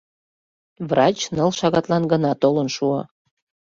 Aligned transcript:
Врач 0.89 1.17
ныл 1.35 1.51
шагатлан 1.59 2.03
гына 2.11 2.31
толын 2.41 2.67
шуо. 2.75 3.01